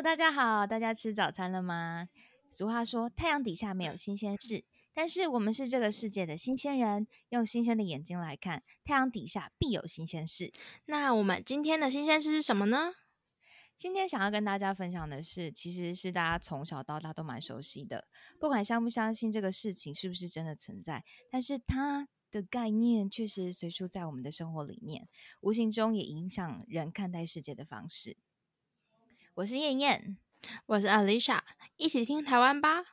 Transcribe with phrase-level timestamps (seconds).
[0.00, 2.08] Hello，大家好，大家吃早餐了吗？
[2.50, 4.64] 俗话说，太阳底下没有新鲜事，
[4.94, 10.50] 但是我们是这个世界的新鲜人，用新鲜的眼睛来看，太阳底下必有新鲜事。
[10.86, 12.94] 那我们今天的新鲜事是什么呢？
[13.76, 18.08] 今天想要跟大家分享的是，其实是大家从小到大都蛮熟悉的，
[18.38, 25.10] 不管相不相信这个事情是不是真的存在，但是它的概念确实随处在我们的生活里面，
[25.42, 28.16] 无形中也影响人看待世界的方式。
[29.40, 30.18] 我是燕燕，
[30.66, 31.40] 我是 Alicia，
[31.78, 32.84] 一起听台湾吧。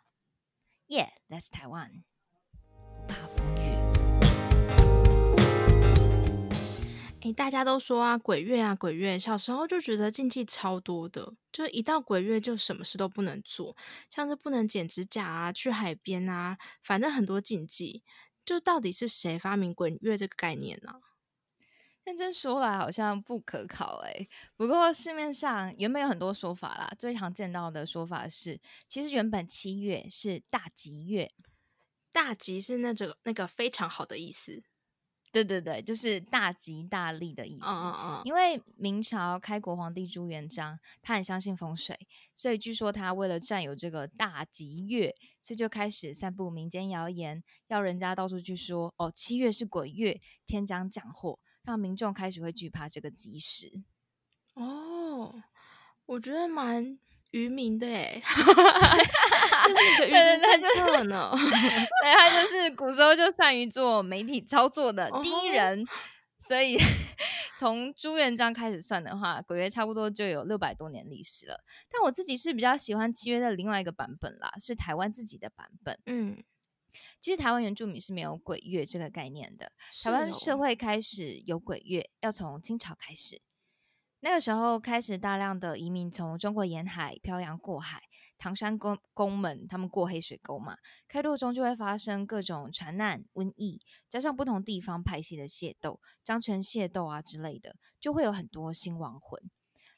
[0.88, 2.06] Yeah，Let's 台湾，
[3.06, 3.76] 不怕风雨。
[7.20, 13.76] 诶，大家都说啊，鬼月啊，鬼月，小时候就觉得禁忌超多的，就一到鬼月就什么事都不能做，
[14.10, 18.06] 像是不能剪指甲啊，去海边啊，反正很多禁忌。
[18.46, 20.94] 就到底是谁发明鬼月这个概念呢？
[22.08, 31.30] 认真说来好像不可考诶，不过市面上原本有很多说法啦，最常见到的说法是，其实原本七月是大吉月，
[32.14, 34.64] 大吉是那种那个非常好的意思。
[35.34, 37.68] 对对对，就是大吉大利的意思。
[37.68, 38.22] 嗯嗯嗯。
[38.24, 51.38] 因为明朝开国皇帝朱元璋，他很相信风水，所以据说他为了占有这个大吉月，这就开始散布民间谣言，要人家到处去说哦，七月是鬼月，天将降祸。
[51.68, 53.70] 让民众开始会惧怕这个吉时
[54.54, 55.36] 哦，
[56.06, 56.98] 我觉得蛮
[57.32, 58.22] 愚民的哎，
[59.68, 61.30] 就是一个愚民政策呢。
[61.36, 65.86] 对，他就是古时候就善于做媒体操作的第一人，
[66.40, 66.78] 所以
[67.60, 71.66] 从朱元璋开始算的话，鬼月差不多就有六百多年历史了。
[71.92, 76.00] 但我自己是比较喜欢七月的另外一个版本啦，是台湾自己的版本。
[76.06, 76.42] 嗯。
[77.22, 79.72] 其实台湾原住民是没有鬼月这个概念的。
[80.04, 83.42] 台湾社会开始有鬼月，要从清朝开始。
[84.22, 88.02] 那个时候开始大量的移民从中国沿海漂洋过海，
[88.40, 90.76] 唐山公公们他们过黑水沟嘛，
[91.08, 93.80] 开路中就会发生各种船难、瘟疫，
[94.10, 99.40] 加上不同地方派系的械斗、张权械斗啊之类的，就会有很多新亡魂。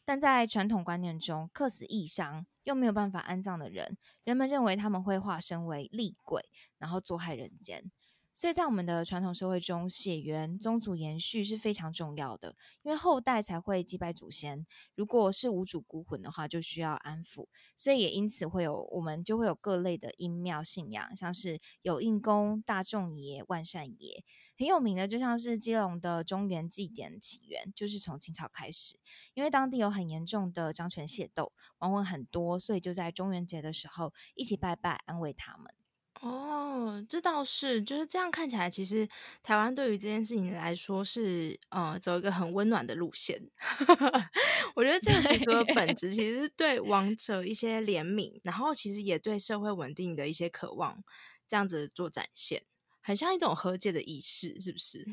[0.09, 6.44] 但在传统观念中，客死异乡又没有办法安葬的人，人们认为他们会化身为厉鬼，
[6.80, 7.92] 然后作害人间。
[8.34, 14.66] 所以在我们的传统社会中，血缘、宗族延续是非常重要的，因为后代才会祭拜祖先。
[14.96, 24.24] 如果是无主孤魂的话，就需要安抚，所以也因此会有我们就会有各类的阴庙信仰，像是有印公、大众爷、万善爷，
[24.59, 29.00] 很有名的，就像是基隆的中原祭典起源就是从清朝开始，
[29.34, 35.74] 因为当地有很严重的张权械斗，亡魂很多，所以就在中元节的时候一起拜拜，安慰他们。
[36.22, 39.08] 哦，这倒是，就是这样看起来，其实
[39.42, 43.50] 台湾对于这件事情来说是，呃，走一个很温暖的路线。
[44.75, 51.02] 我觉得这个习俗的本质其实是对亡者一些怜悯，然后其实也对社会稳定的一些渴望，
[51.48, 52.64] 这样子做展现，
[53.02, 55.06] 很像一种和解的仪式，是不是？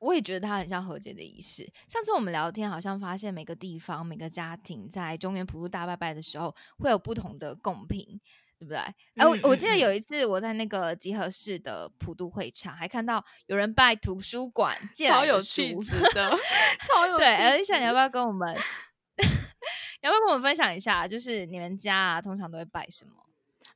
[0.00, 1.70] 我也觉得它很像和解的仪式。
[1.88, 8.20] 上次我们聊天，好像发现每个地方、每个家庭在中原普渡大拜拜的时候，会有不同的贡品。
[8.58, 8.76] 对不对？
[9.16, 16.30] 哎，我我记得有一次我在那个集合式的普渡会场，还看到有人拜图书馆 借超有气质 的，
[16.86, 17.26] 超有对。
[17.26, 18.54] 哎，丽莎，你要不要跟我们？
[20.02, 21.08] 要不要跟我们分享一下？
[21.08, 23.12] 就是你们家啊，通常都会拜什么？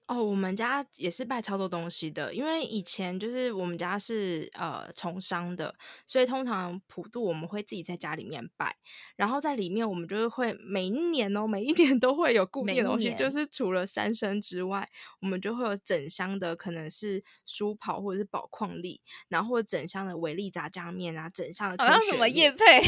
[0.06, 5.74] 哦，我们家也是拜超多东西的，因为以前就是我们家是呃从商的，
[6.06, 8.76] 所以通常普渡我们会自己在家里面拜，
[9.16, 14.86] 然后在里面我们就是会每一年哦，每一年都会有固定的东西，就是除了三生之外，
[15.20, 22.82] 我们就会有整箱的可能是书跑或者是宝矿力，然后或者整箱的维力炸酱面啊，整箱的好像什么叶配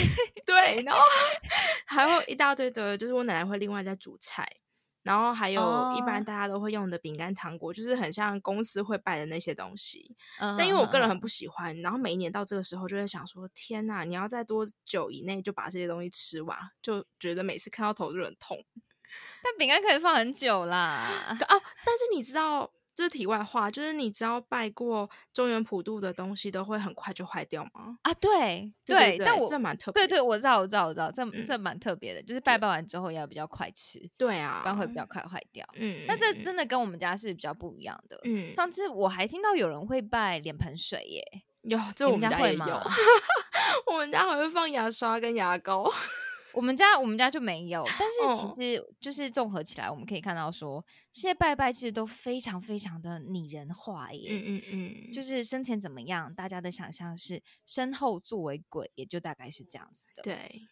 [0.45, 1.01] 对，然后
[1.86, 4.47] 还有一大堆的，就是我奶奶会另外再煮菜。
[5.06, 10.16] 然后还有一般大家都会用的饼干、糖果，就是很像公司会拜的那些东西。
[10.58, 16.58] 但因为我个人很不喜欢，然后每一年到这个时候就会想说：天呐，你要在多久以内就把这些东西吃完？
[16.82, 18.58] 就觉得每次看到头就很痛。
[19.42, 21.09] 但饼干可以放很久啦。
[21.30, 21.36] 哦，
[21.84, 22.70] 但是你知道。
[22.97, 27.98] 这是题外话，就是你知道拜过中原普渡的东西都会很快就坏掉吗？
[28.01, 35.66] 啊，对对，但我这蛮特别，对对，我知道我知道我知道，这这蛮特别的，就是拜拜完之后要比较快吃，对啊，不然会比较快坏掉。
[35.75, 38.19] 嗯，那这真的跟我们家是比较不一样的。
[38.25, 41.22] 嗯，上次我还听到有人会拜脸盆水耶，
[41.65, 42.83] 有，这我们家会吗？
[43.93, 45.93] 我们家还会放牙刷跟牙膏。
[46.56, 50.82] 我们家我们家就没有，但是其实就是综合起来，我们可以看到说，
[51.12, 54.30] 这些拜拜其实都非常非常的拟人化耶。
[54.30, 60.22] 嗯嗯嗯，就是生前怎么样，大家的想象是身后作为鬼，也就大概是这样子的。
[60.22, 60.62] 对，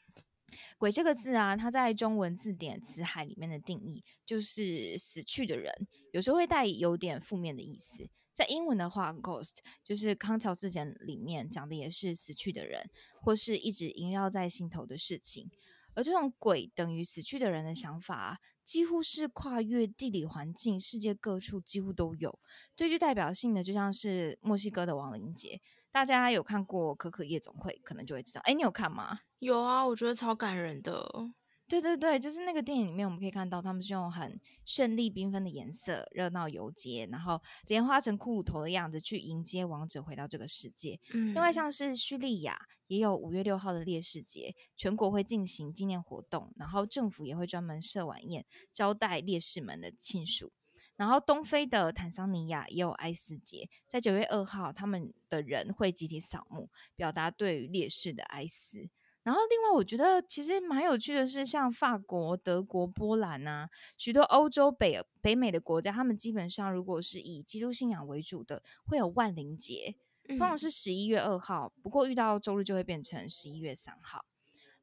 [0.79, 5.71] 鬼这个字啊，它在中文字典词海里面的定义就是死去的人，
[6.13, 8.09] 有时候会带有点负面的意思。
[8.33, 12.91] 在英文的话，ghost 就是康桥字典里面讲的也是死去的人，
[13.21, 15.49] 或是一直萦绕在心头的事情。
[15.95, 22.39] 而这种鬼等于死去的人的想法，几乎是跨越地理环境，世界各处几乎都有。
[22.77, 25.61] 最具代表性的就像是墨西哥的亡灵节，
[25.93, 28.41] 大家有看过《可可夜总会》，可能就会知道。
[28.45, 29.21] 哎，你有看吗？
[29.39, 31.31] 有啊，我觉得超感人的。
[31.67, 41.01] 对对对，就是那个电影里面，我们可以看到他们是用很绚丽缤纷的颜色、热闹游街，然后莲花成骷髅头的样子去迎接王者回到这个世界。
[41.15, 50.53] 嗯，另外像是叙利亚也有五月六号的烈士节，全国会进行纪念活动，然后政府也会专门设晚宴招待烈士们的亲属。
[50.97, 58.89] 然后东非的坦桑尼亚也有哀思节，在九月二号，他们的人会集体扫墓，表达对于烈士的哀思。
[59.25, 69.97] 然后，另外我觉得其实蛮有趣的是，像法国、德国、波兰啊，许多欧洲北北美的国家，他们基本上如果是以基督信仰为主的，会有万灵节，
[70.29, 74.27] 通常是十一月二号，不过遇到周日就会变成十一月三号。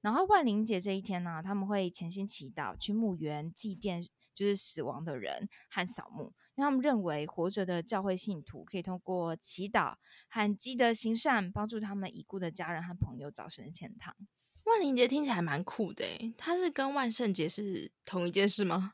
[0.01, 4.03] 然后万灵节这一天呢，他们会潜心祈祷，去墓园祭奠
[4.33, 9.95] 就是死亡的人和扫墓，他们认为活着的教会信徒可以通过祈祷
[10.29, 14.15] 和积德行善，帮助他们已故的家人和朋友早生天堂。
[14.65, 18.93] 万灵节听起来蛮酷的诶，它是跟万圣节是同一件事吗？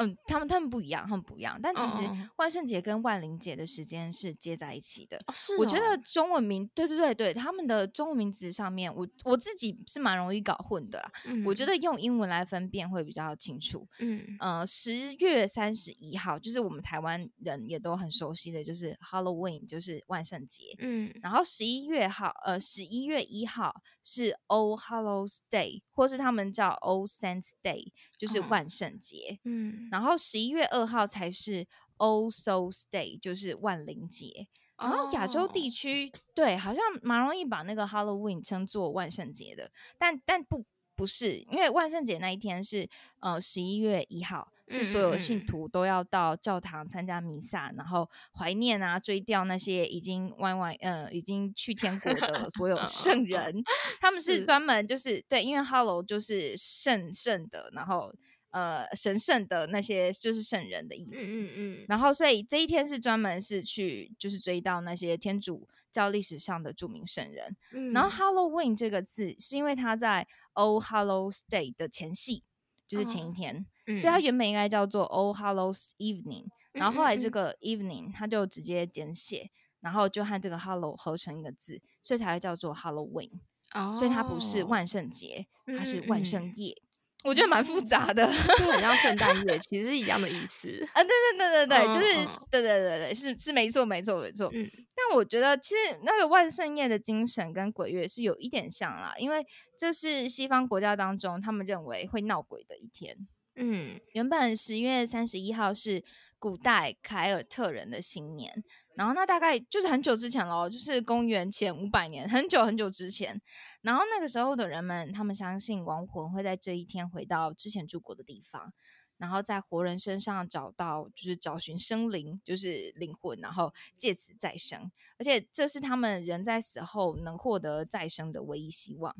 [0.00, 1.60] 嗯，他们他们不一样，他们不一样。
[1.62, 5.20] 但其实万圣节跟万灵节的时间是接在一起的。
[5.34, 11.06] 是，我觉得中文名，对对对对，他们的中文名字上面，我我自己是蛮容易搞混的。
[11.26, 13.86] 嗯，我觉得用英文来分辨会比较清楚。
[13.98, 20.74] 嗯，呃，十月三十一号就是我们台湾人也都很熟悉的就是 Halloween，就是万圣节。
[20.78, 29.38] 嗯，然后十一月号，呃，十一月一号是 All Hallows Day，或是他们叫 All Saints Day，就是万圣节。
[29.44, 29.89] 嗯。
[29.90, 31.66] 然后十一月二号才是
[31.98, 34.48] All Souls Day，就是万灵节。
[34.78, 40.64] 然后亚洲地区对，好像蛮容易把那个 Halloween 称作万圣节的，但但不
[40.96, 42.88] 不是，因为万圣节那一天是
[43.20, 53.62] 呃十一月一号，是所有信徒都要到教堂参加弥撒，然后怀念啊追悼那些已经弯弯呃已经去天国的 所有圣人，
[54.00, 58.10] 他们是专门就是对，因为 Hallow 就是圣圣的，然后。
[58.50, 61.22] 呃，神圣的那些就是圣人的意思。
[61.22, 61.86] 嗯嗯嗯。
[61.88, 67.56] 然后，所以这一天是专门是去就是追悼那些天主教历史上的著名圣人。
[67.72, 67.92] 嗯。
[67.92, 72.42] 然后，Halloween 这个字是因为它在 All Hallows Day 的前夕，
[72.88, 76.46] 就是前一天，所以它原本应该叫做 All Hallows Evening。
[76.72, 79.50] 然后后来这个 Evening 它就直接简写，
[79.80, 83.30] 然后就和这个 Hallow 合成一个字，所以才会叫做 Halloween。
[83.74, 83.94] 哦。
[83.96, 86.82] 所以它不是万圣节，它是万圣夜。
[87.22, 88.26] 我觉得蛮复杂的，
[88.56, 91.04] 就很像圣诞夜， 其实是一样的意思啊！
[91.04, 94.50] 对对对对对，就是对对对对，是是没错没错没错。
[94.54, 99.44] 嗯，但我觉得其实那个万圣夜的精神跟鬼月是有一点像啦，因为
[99.78, 103.16] 这是西方国家当中他们认为会闹鬼的一天。
[103.56, 106.02] 嗯，原本十月三十一号是
[106.38, 108.64] 古代凯尔特人的新年。
[109.00, 113.40] 然后那大概就是很久之前喽，就是公元前五百年，很久很久之前。
[113.80, 118.74] 然后那个时候的人们，他们相信亡魂会在这一天回到之前住过的地方，
[119.16, 124.92] 然后在活人身上找到，就是找寻生灵，就是灵魂，然后借此再生。
[125.18, 129.16] 而且这是他们人在死后能获得再生的唯一希望。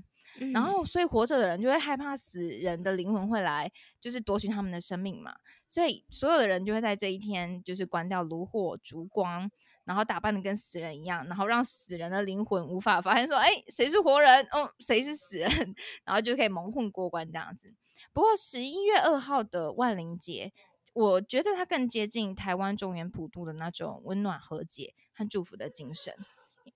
[0.53, 5.35] 然后，所以活着的人就会害怕死人的灵魂会来，就是夺取他们的生命嘛。
[5.67, 9.51] 所以所有的人就会在这一天，就是关掉炉火、烛光。
[9.85, 14.47] 然后打扮的跟死人一样，然后让死人的灵魂无法发现说，哎，谁是活人？
[14.53, 15.49] 哦，谁是死人？
[16.05, 17.75] 然后就可以蒙混过关这样子。
[18.13, 20.53] 不过十一月二号的万灵节，
[20.95, 26.15] 我觉得它更接近台湾中原普渡的那种温暖和解和祝福的精神，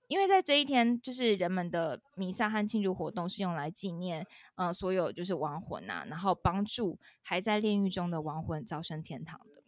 [0.06, 9.63] 因为在这一天，就是人们的弥撒和庆祝活动是用来纪念，嗯，所有就是亡魂啊，然后帮助还在炼狱中的亡魂早生天堂的。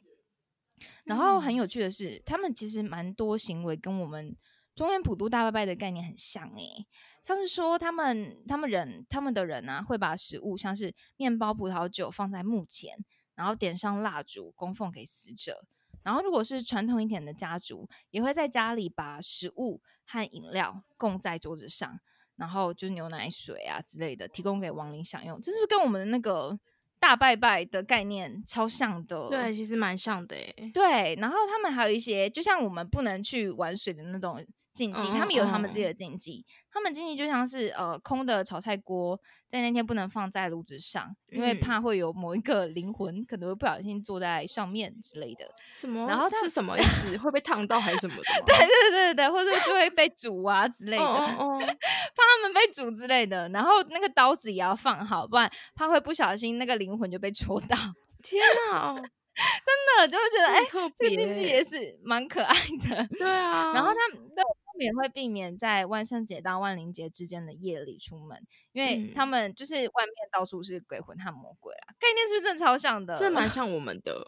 [1.05, 4.37] 然后很有趣的是，他们其实蛮多行为跟我们
[4.75, 6.87] 中原普渡大拜拜的概念很像诶，
[7.23, 13.03] 像是说他们他们人他们的人啊，会把食物像是面包、葡萄酒放在墓前，
[13.35, 15.65] 然后点上蜡烛供奉给死者。
[16.03, 21.99] 然后如果是传统一点的家族，也会在家里把食物和饮料供在桌子上，
[22.37, 25.41] 然后就是牛奶、水啊之类的提供给亡灵享用。
[25.41, 26.59] 这是不是跟我们的那个？
[26.99, 30.71] 大拜拜的概念超像的，对，其实蛮像的诶。
[30.73, 34.45] 对，然后他们还有一些，就像我们不能去玩水的那种
[34.77, 36.45] 禁忌，他们有他们自己的禁忌。
[36.71, 39.19] 他们禁忌就像是呃，空的炒菜锅
[39.51, 45.47] 在那天不能放在炉子上，因为怕会有某一个灵魂可能会不小心坐在上面之类的。
[45.73, 46.07] 什么？
[46.07, 47.17] 然后是什么意 思？
[47.17, 48.23] 会被烫到还是什么的？
[48.45, 53.49] 对对对对，或者就会被煮啊之类的， 哦怕他们被煮之类的。
[53.49, 57.77] 然后那个刀子也要放好，不然怕会不小心那个灵魂就被戳到。
[58.23, 58.95] 天哪！
[59.37, 60.65] 真的就会觉得，哎，
[60.97, 62.55] 这个禁忌也是蛮可爱
[62.89, 63.07] 的。
[63.19, 73.17] 对啊，然后他们对他们也会避免在万圣节到万灵节之间的夜里出门，因为他们就是外面到处是鬼魂和魔鬼啊，概念是不是真的超像的？
[73.17, 74.25] 这蛮 像我们的，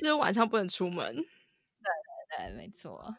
[0.00, 1.14] 就是晚上不能出门。
[1.14, 3.14] 对对对，没错。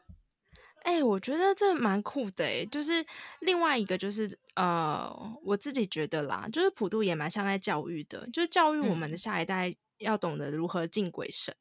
[0.83, 3.05] 哎，我觉得这蛮酷的哎，就是
[3.41, 9.75] 另外一个就是呃，我自己觉得啦，就是普渡也蛮像在教育的，就是教育我们的下一代。
[9.99, 11.55] 要懂得如何敬鬼神，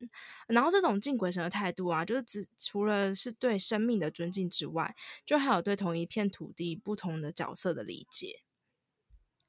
[0.49, 8.46] 然后这种敬鬼神的态度啊，就是只除了是对生命的尊敬之外，就还有对同一片土地不同的角色的理解。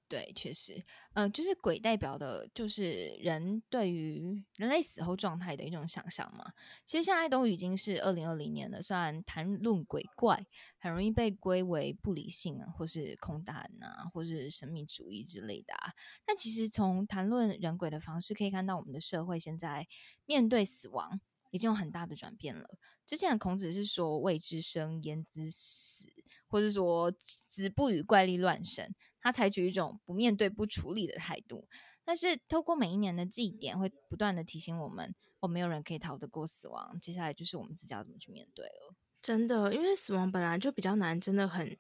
[0.10, 0.82] 对，确实，
[1.16, 6.54] 嗯，就是鬼代表的，就是人对于人类死后状态的一种想象嘛。
[6.86, 10.46] 其实现在都已经是二零二零年了，虽然谈论鬼怪
[10.78, 15.92] 很容易被归为不理性啊，或是空谈啊，或是神秘主义之类的啊，
[16.26, 19.86] 但其实从谈论人鬼的方式，可以看到我们的社会现在
[20.26, 21.20] 面对死亡
[21.52, 22.78] 已经有很大的转变了。
[23.06, 26.06] 之前孔子是说“未知生，焉知死”。
[26.48, 27.12] 或者说
[27.50, 31.68] “子不与怪力乱神”，他采取一种不面对、不处理的态度。
[32.04, 36.98] 但是，透过每一年的祭典，会不断的提醒我们：哦，没有人可以逃得过死亡。
[37.02, 38.96] 接下来就是我们自己要怎么去面对了。
[39.22, 41.78] 真的，因为死亡本来就比较难，真的很，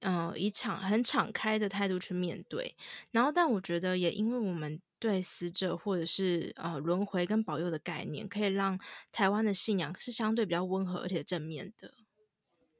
[0.00, 2.74] 嗯，以敞很敞开的态度去面对。
[3.12, 8.76] 然后，但我觉得也因为我们对死者或者是呃轮回跟保佑的概念，可以让
[9.12, 11.94] 台湾的信仰是相对比较温和而且正面的。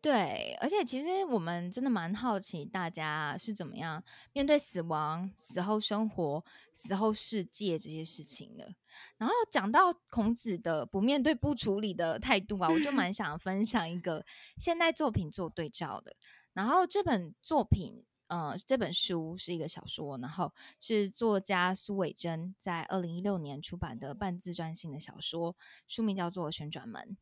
[0.03, 4.03] 对，而且其实我们真的蛮好奇，大家是怎么样
[4.33, 6.43] 面对死亡、死后生活、
[6.73, 8.75] 死后世界这些事情的。
[9.19, 14.25] 然后讲到孔子的不面对、不处理的态度啊，我就 蛮想分享一个
[14.57, 16.17] 现代作品做对照的。
[16.55, 25.55] 然后这本作品，呃，这本书是一个小说，然后是作家苏伟珍在二零一六年出版的半自传性的小说，
[25.87, 27.19] 书名叫做《旋转门》。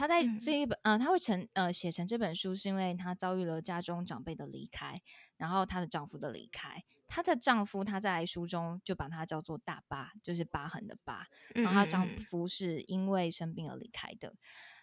[0.00, 4.98] 他在这一本，呃，他会成，呃，写成这本书，是因为她遭遇了家中长辈的离开，
[5.36, 6.82] 然后她的丈夫的离开。
[7.06, 11.26] 她的丈夫，她在书中就把她叫做大疤，就是疤痕的疤。
[11.52, 14.32] 然后她丈夫是因为生病而离开的。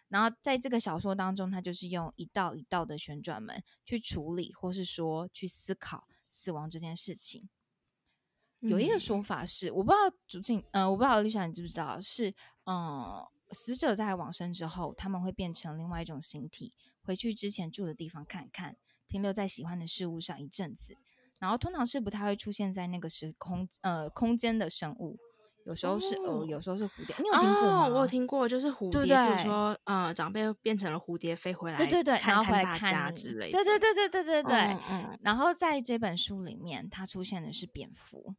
[0.07, 7.49] 然后在这个小说当中，她就是用一道一道的旋转门去处理，或是说去思考死亡这件事情。
[8.59, 13.25] 有一个说法是，我不知道主静，呃，我不知道丽莎你知不知道，是，嗯。
[13.51, 16.73] 死者在往生之后，他们会变成另外一种形体，
[17.03, 18.75] 回去之前住的地方看看，
[19.07, 20.97] 停留在喜欢的事物上一阵子，
[21.39, 25.17] 然后通常是不太会出现在那个时空呃空间的生物，
[25.65, 27.15] 有时候是鹅，有时候是蝴蝶。
[27.19, 27.87] 你有听过吗？
[27.87, 34.77] 我有听过，就是蝴蝶，比如说呃长辈变成了蝴蝶飞回来，对对对，然后回来看家之类的，对对对对对对对。
[34.89, 35.17] 嗯。
[35.21, 38.35] 然后在这本书里面，它出现的是蝙蝠，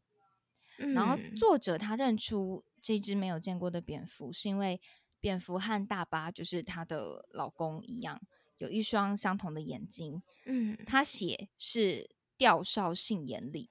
[0.95, 2.63] 然后作者他认出。
[2.81, 4.81] 这只没有见过的蝙蝠，是因为
[5.21, 8.21] 蝙蝠和大巴就是她的老公一样，
[8.59, 10.23] 有一双相同的眼睛。
[10.47, 13.71] 嗯，他写是吊哨杏眼里，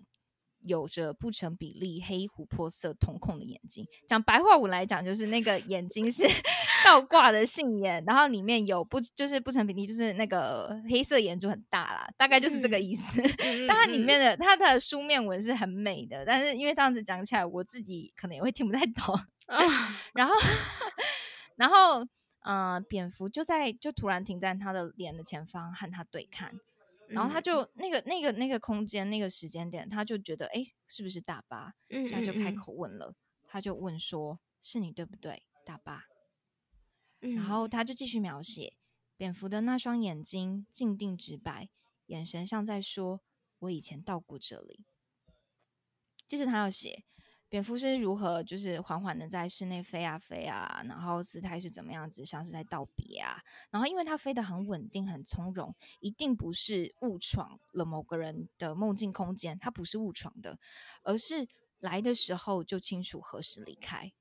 [0.61, 3.87] 有着不成比例黑琥珀色瞳孔的眼睛。
[4.07, 6.23] 讲白话文来讲，就是那个眼睛是
[6.85, 13.21] 倒挂的杏眼，然后里面有不就是不成比例，就是那个黑色眼珠很大啦，大概就是这个意思。
[13.67, 19.19] 但它里面的它的书面文是很美的，但是因为这样子讲起来，我自己可能也会听不太懂。
[20.13, 20.35] 然后，
[21.57, 22.07] 然后，
[22.43, 26.55] 呃，蝙蝠就在就突然停在他的脸的前方和他对看。
[27.09, 31.73] 然后他就那个那个那个空间那个时间点，他就觉得哎，是不是大巴？
[32.11, 33.15] 他就开口问了，
[33.47, 36.03] 他就问说：“是你对不对，大巴？”
[37.19, 38.73] 然后他就继续描写
[39.15, 41.69] 蝙蝠的那双眼睛，静定直白，
[42.07, 43.21] 眼神像在说
[43.59, 44.85] ：“我以前到过这里。”
[46.27, 47.05] 接着他要写。
[47.49, 53.41] 蝙蝠是如何就是缓缓的在室内飞啊飞啊，然后姿态是怎么样子，像是在道别啊。
[53.69, 60.59] 然后因为它飞得很稳定、很从容，一定不是误闯了某个人的梦境空间，它不是误闯的，
[61.03, 61.47] 而是
[61.79, 64.11] 来的时候就清楚何时离开。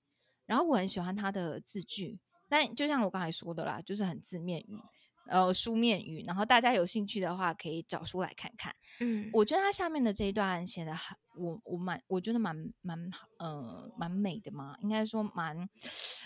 [0.44, 4.78] 然后我很喜欢他的字句，但就像我刚才说的啦，就是很字面语，
[5.26, 8.74] 呃书面语，然后大家有兴趣的话可以找书来看看。
[9.00, 15.68] 嗯，我觉得他下面的这一段写的很，我我蛮我觉得蛮蛮呃蛮美的嘛，应该说蛮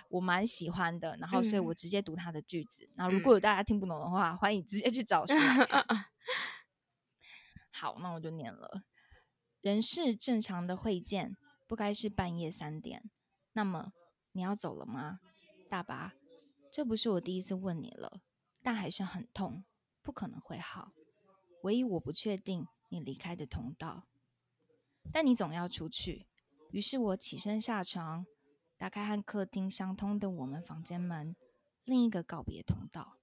[0.08, 1.16] 我蛮喜欢的。
[1.18, 2.88] 然后所以我直接读他的句子。
[2.94, 5.34] 然后如果有大家听不懂的话，欢迎直接去找书。
[7.72, 8.82] 好，那我就念了。
[9.62, 13.10] 人事正常的会见，不该是半夜三点。
[13.52, 13.92] 那么
[14.32, 15.18] 你要走了吗，
[15.68, 16.12] 大巴？
[16.72, 18.20] 这不是我第一次问你了，
[18.62, 19.64] 但还是很痛，
[20.02, 20.92] 不可能会好。
[21.62, 24.06] 唯一我不确定你离开的通道，
[25.12, 26.26] 但你总要出去。
[26.70, 28.24] 于是我起身下床，
[28.78, 31.34] 打开和客厅相通的我们房间门，
[31.84, 33.16] 另一个告别通道。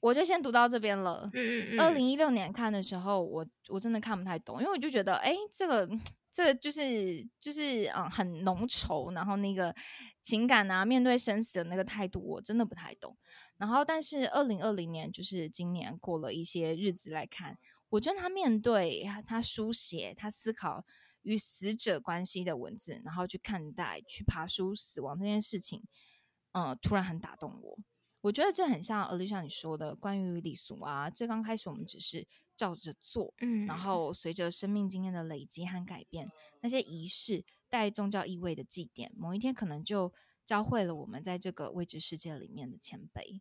[0.00, 1.30] 我就先读到这边了。
[1.32, 1.80] 嗯嗯嗯。
[1.80, 5.88] 二零一六年看的时候，我我真的看不太懂，因为我就觉得，哎，这个。
[6.32, 9.74] 这就是就是嗯很浓稠，然后那个
[10.22, 13.16] 情感啊，面对生死的那个态度，我真的不太懂。
[13.58, 17.58] 然后，但是二零二零年就是今年过了一些日子来看，
[17.90, 20.84] 我觉得他面对他书写、他思考
[21.20, 25.84] 与死者关系的文字，然后去看待、去爬书死亡这件事情，
[26.52, 27.78] 嗯，突然很打动我。
[28.22, 31.10] 我觉得这很像，呃，就像你说的，关于礼俗啊。
[31.10, 32.26] 最刚开始我们只是
[32.56, 40.12] 照着做，嗯，然后随着生命经验的累积和改变，那些仪式带宗教意味的祭典，某一天可能就
[40.46, 43.40] 教会了我们在这个未知世界里面的谦卑。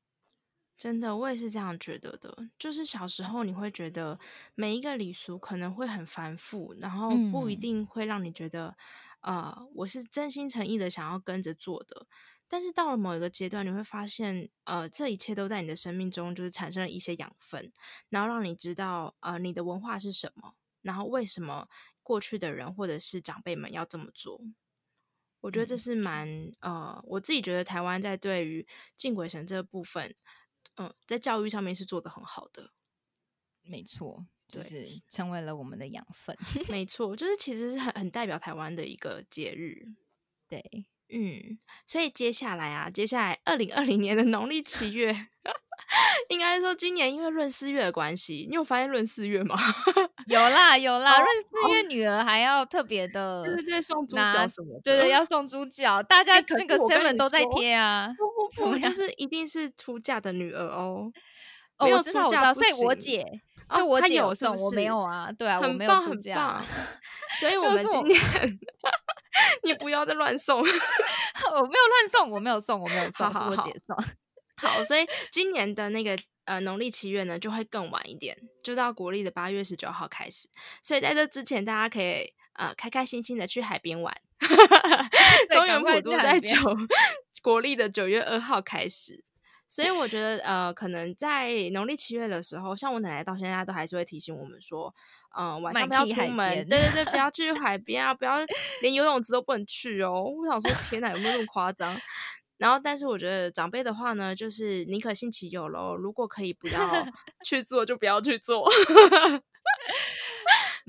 [0.76, 2.36] 真的，我也是这样觉得的。
[2.58, 4.20] 就是小时候你会觉得
[4.56, 8.76] 每一个礼俗可能会很繁复，然后不一定会让你觉得，
[9.20, 12.08] 呃，我是真心诚意的想要跟着做的。
[12.52, 17.72] 但是到了某一个阶段，你会发现，呃，这一切都在你的生命中，就是产生了一些养分，
[18.10, 21.70] 然后让你知道，呃，你的文化是什么，然后为什么
[22.04, 24.42] 过去的人或者是长辈们要这么做。
[25.40, 28.68] 我觉得这是蛮，呃，我自己觉得台湾在对于
[28.98, 30.14] 敬鬼神这部分，
[30.76, 32.74] 嗯，在教育上面是做的很好的。
[33.62, 36.38] 没错，就是成为了我们的养分。
[36.68, 39.88] 没错，就是其实是很很代表台湾的一个节日。
[40.50, 40.86] 对。
[41.14, 45.14] 嗯，所以接下来啊，接下来二零二零年的农历七月，
[46.30, 49.56] 应该说今年因为闰四月的关系，你有发现闰四月吗？
[50.28, 54.80] 有 啦有啦，闰四月女儿还要特别的，对对对，送猪脚什么？
[54.84, 58.10] 对对，要送猪脚，大家那个 seven 都在贴啊。
[58.18, 61.12] 不不不，就是一定是出嫁的女儿哦。
[61.78, 63.26] 哦，我知道我知道，所以我姐，
[63.72, 65.32] 哦，我姐有送，我没有啊。
[65.32, 66.62] 对啊，我没有出嫁，
[67.40, 68.20] 所以 我们今年。
[69.64, 73.96] 你不要再乱送，我没有乱送，我没有送，我没有送，是我姐送。
[74.58, 80.50] 好，所以今年的那个呃农历七月呢，就会更晚一点，就到国历的八月十九号开始。
[80.84, 84.14] 所以在这之前，大家可以呃开开心心的去海边玩。
[85.50, 86.58] 中原普渡在九
[87.42, 89.24] 国历的九月二号开始。
[89.72, 94.94] 所以我觉得，呃，可能在农历七月的时候，像我奶奶到现在都还是会提醒我们说，
[95.34, 98.34] 嗯，晚上不要出门，对对对，不要去海边啊，不要
[98.84, 100.24] 连游泳池都不能去哦。
[100.24, 101.98] 我想说，天哪，有没有那么夸张？
[102.58, 105.96] 然后，但是我觉得长辈的话呢，就是宁可信其有喽。
[105.96, 107.08] 如果可以不要
[107.48, 108.70] 去做，就不要去做。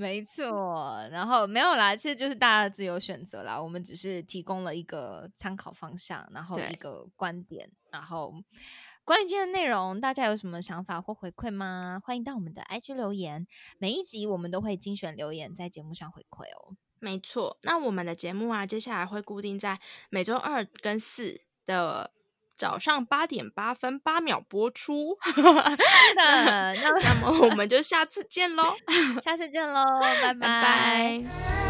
[0.03, 3.63] 没错，然后没有啦，其实就是大家自由选择啦。
[3.63, 7.71] 我们只是提供了一个参考方向，然后一个观点。
[7.93, 8.35] 然后
[9.05, 12.03] 关于今天的内容，大家有什么想法或回馈吗？
[12.05, 13.47] 欢迎到我们的 IG 留言。
[13.79, 16.75] 每一集我们都会精选留言，在节目上回馈哦。
[16.99, 19.79] 没错，那我们的节目啊，接下来会固定在
[20.11, 22.11] 每周二跟四的。
[22.57, 25.53] 早上八点八分八秒播出，是的，
[26.75, 28.75] 那那么我们就下次见喽，
[29.23, 31.62] 下次见喽，拜拜。